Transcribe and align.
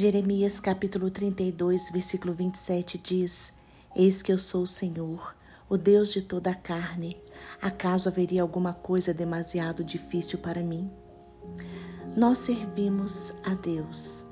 Jeremias 0.00 0.58
capítulo 0.58 1.10
32, 1.10 1.90
versículo 1.90 2.32
27 2.32 2.96
diz: 2.96 3.52
Eis 3.94 4.22
que 4.22 4.32
eu 4.32 4.38
sou 4.38 4.62
o 4.62 4.66
Senhor, 4.66 5.36
o 5.68 5.76
Deus 5.76 6.10
de 6.10 6.22
toda 6.22 6.52
a 6.52 6.54
carne. 6.54 7.18
Acaso 7.60 8.08
haveria 8.08 8.40
alguma 8.40 8.72
coisa 8.72 9.12
demasiado 9.12 9.84
difícil 9.84 10.38
para 10.38 10.62
mim? 10.62 10.90
Nós 12.16 12.38
servimos 12.38 13.34
a 13.44 13.52
Deus, 13.52 14.24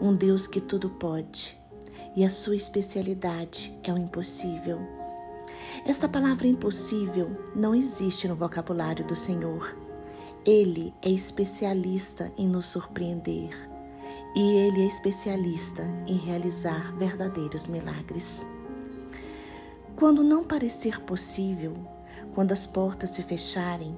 um 0.00 0.16
Deus 0.16 0.46
que 0.46 0.58
tudo 0.58 0.88
pode, 0.88 1.54
e 2.16 2.24
a 2.24 2.30
sua 2.30 2.56
especialidade 2.56 3.78
é 3.82 3.92
o 3.92 3.98
impossível. 3.98 4.80
Esta 5.84 6.08
palavra 6.08 6.46
impossível 6.46 7.52
não 7.54 7.74
existe 7.74 8.26
no 8.26 8.34
vocabulário 8.34 9.06
do 9.06 9.14
Senhor. 9.14 9.76
Ele 10.46 10.94
é 11.02 11.10
especialista 11.10 12.32
em 12.38 12.48
nos 12.48 12.68
surpreender 12.68 13.73
e 14.34 14.56
Ele 14.56 14.82
é 14.82 14.86
especialista 14.86 15.82
em 16.06 16.16
realizar 16.16 16.92
verdadeiros 16.96 17.66
milagres. 17.66 18.46
Quando 19.94 20.24
não 20.24 20.42
parecer 20.42 21.00
possível, 21.00 21.74
quando 22.34 22.52
as 22.52 22.66
portas 22.66 23.10
se 23.10 23.22
fecharem, 23.22 23.96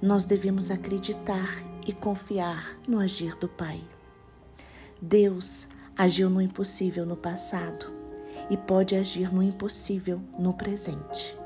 nós 0.00 0.24
devemos 0.24 0.70
acreditar 0.70 1.48
e 1.86 1.92
confiar 1.92 2.78
no 2.86 3.00
agir 3.00 3.36
do 3.36 3.48
Pai. 3.48 3.82
Deus 5.00 5.66
agiu 5.96 6.30
no 6.30 6.40
impossível 6.40 7.04
no 7.04 7.16
passado 7.16 7.92
e 8.48 8.56
pode 8.56 8.94
agir 8.94 9.32
no 9.32 9.42
impossível 9.42 10.20
no 10.38 10.54
presente. 10.54 11.36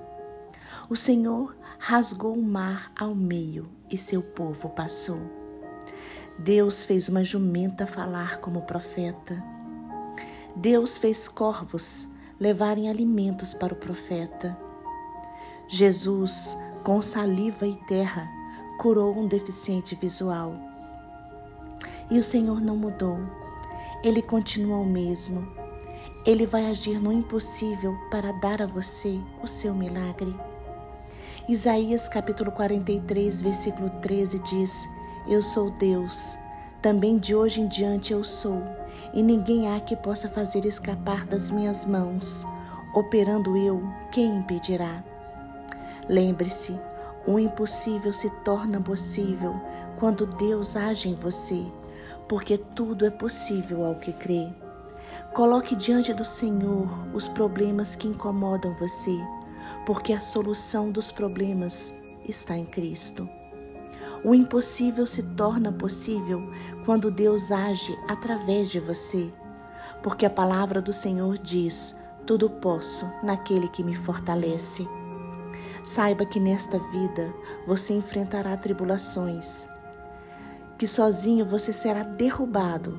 O 0.88 0.96
Senhor 0.96 1.56
rasgou 1.78 2.34
o 2.34 2.42
mar 2.42 2.92
ao 2.98 3.14
meio 3.14 3.68
e 3.90 3.96
seu 3.96 4.22
povo 4.22 4.68
passou. 4.68 5.45
Deus 6.38 6.82
fez 6.82 7.08
uma 7.08 7.24
jumenta 7.24 7.86
falar 7.86 8.38
como 8.40 8.62
profeta. 8.62 9.42
Deus 10.54 10.98
fez 10.98 11.28
corvos 11.28 12.06
levarem 12.38 12.90
alimentos 12.90 13.54
para 13.54 13.72
o 13.72 13.76
profeta. 13.76 14.56
Jesus, 15.66 16.54
com 16.84 17.00
saliva 17.00 17.66
e 17.66 17.74
terra, 17.86 18.28
curou 18.78 19.16
um 19.16 19.26
deficiente 19.26 19.94
visual. 19.94 20.54
E 22.10 22.18
o 22.18 22.24
Senhor 22.24 22.60
não 22.60 22.76
mudou. 22.76 23.18
Ele 24.04 24.20
continua 24.20 24.76
o 24.76 24.86
mesmo. 24.86 25.48
Ele 26.26 26.44
vai 26.44 26.66
agir 26.66 27.00
no 27.00 27.12
impossível 27.12 27.96
para 28.10 28.32
dar 28.32 28.60
a 28.60 28.66
você 28.66 29.18
o 29.42 29.46
seu 29.46 29.74
milagre. 29.74 30.36
Isaías 31.48 32.08
capítulo 32.08 32.52
43, 32.52 33.40
versículo 33.40 33.88
13 33.88 34.38
diz: 34.40 34.86
eu 35.28 35.42
sou 35.42 35.70
Deus. 35.70 36.36
Também 36.80 37.18
de 37.18 37.34
hoje 37.34 37.60
em 37.60 37.66
diante 37.66 38.12
eu 38.12 38.22
sou, 38.22 38.62
e 39.12 39.22
ninguém 39.22 39.74
há 39.74 39.80
que 39.80 39.96
possa 39.96 40.28
fazer 40.28 40.64
escapar 40.64 41.26
das 41.26 41.50
minhas 41.50 41.84
mãos. 41.84 42.46
Operando 42.94 43.56
eu, 43.56 43.82
quem 44.12 44.38
impedirá? 44.38 45.02
Lembre-se, 46.08 46.78
o 47.26 47.38
impossível 47.38 48.12
se 48.12 48.30
torna 48.44 48.80
possível 48.80 49.60
quando 49.98 50.26
Deus 50.26 50.76
age 50.76 51.08
em 51.08 51.14
você, 51.14 51.66
porque 52.28 52.56
tudo 52.56 53.04
é 53.04 53.10
possível 53.10 53.84
ao 53.84 53.96
que 53.96 54.12
crê. 54.12 54.48
Coloque 55.34 55.74
diante 55.74 56.14
do 56.14 56.24
Senhor 56.24 56.88
os 57.12 57.26
problemas 57.26 57.96
que 57.96 58.06
incomodam 58.06 58.74
você, 58.74 59.18
porque 59.84 60.12
a 60.12 60.20
solução 60.20 60.90
dos 60.90 61.10
problemas 61.10 61.92
está 62.28 62.56
em 62.56 62.64
Cristo. 62.64 63.28
O 64.26 64.34
impossível 64.34 65.06
se 65.06 65.22
torna 65.22 65.70
possível 65.70 66.50
quando 66.84 67.12
Deus 67.12 67.52
age 67.52 67.96
através 68.08 68.68
de 68.68 68.80
você, 68.80 69.32
porque 70.02 70.26
a 70.26 70.30
palavra 70.30 70.82
do 70.82 70.92
Senhor 70.92 71.38
diz: 71.38 71.96
Tudo 72.26 72.50
posso 72.50 73.08
naquele 73.22 73.68
que 73.68 73.84
me 73.84 73.94
fortalece. 73.94 74.84
Saiba 75.84 76.26
que 76.26 76.40
nesta 76.40 76.76
vida 76.90 77.32
você 77.68 77.94
enfrentará 77.94 78.56
tribulações, 78.56 79.68
que 80.76 80.88
sozinho 80.88 81.46
você 81.46 81.72
será 81.72 82.02
derrubado, 82.02 82.98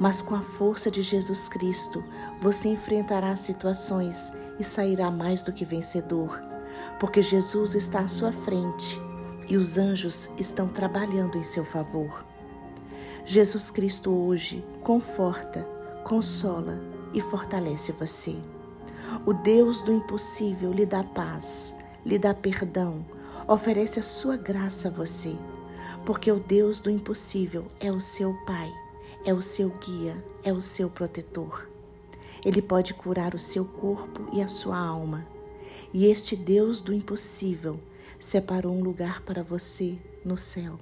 mas 0.00 0.22
com 0.22 0.34
a 0.34 0.40
força 0.40 0.90
de 0.90 1.02
Jesus 1.02 1.50
Cristo 1.50 2.02
você 2.40 2.68
enfrentará 2.68 3.36
situações 3.36 4.32
e 4.58 4.64
sairá 4.64 5.10
mais 5.10 5.42
do 5.42 5.52
que 5.52 5.66
vencedor, 5.66 6.40
porque 6.98 7.20
Jesus 7.20 7.74
está 7.74 8.00
à 8.00 8.08
sua 8.08 8.32
frente 8.32 9.11
e 9.52 9.56
os 9.58 9.76
anjos 9.76 10.30
estão 10.38 10.66
trabalhando 10.66 11.36
em 11.36 11.42
seu 11.42 11.62
favor. 11.62 12.24
Jesus 13.22 13.68
Cristo 13.70 14.10
hoje 14.10 14.64
conforta, 14.82 15.68
consola 16.04 16.80
e 17.12 17.20
fortalece 17.20 17.92
você. 17.92 18.34
O 19.26 19.34
Deus 19.34 19.82
do 19.82 19.92
impossível 19.92 20.72
lhe 20.72 20.86
dá 20.86 21.04
paz, 21.04 21.76
lhe 22.02 22.18
dá 22.18 22.32
perdão, 22.32 23.04
oferece 23.46 24.00
a 24.00 24.02
sua 24.02 24.38
graça 24.38 24.88
a 24.88 24.90
você, 24.90 25.36
porque 26.06 26.32
o 26.32 26.40
Deus 26.40 26.80
do 26.80 26.88
impossível 26.88 27.66
é 27.78 27.92
o 27.92 28.00
seu 28.00 28.32
Pai, 28.46 28.72
é 29.22 29.34
o 29.34 29.42
seu 29.42 29.68
guia, 29.68 30.16
é 30.42 30.50
o 30.50 30.62
seu 30.62 30.88
protetor. 30.88 31.68
Ele 32.42 32.62
pode 32.62 32.94
curar 32.94 33.34
o 33.34 33.38
seu 33.38 33.66
corpo 33.66 34.30
e 34.32 34.40
a 34.40 34.48
sua 34.48 34.78
alma. 34.78 35.26
E 35.92 36.06
este 36.06 36.36
Deus 36.36 36.80
do 36.80 36.94
impossível 36.94 37.78
separou 38.18 38.74
um 38.74 38.82
lugar 38.82 39.22
para 39.22 39.42
você 39.42 39.98
no 40.24 40.36
céu. 40.36 40.78